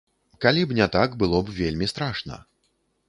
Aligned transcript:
Калі 0.45 0.63
б 0.71 0.77
не 0.79 0.87
так, 0.95 1.13
было 1.23 1.41
б 1.49 1.55
вельмі 1.59 1.91
страшна. 1.93 2.41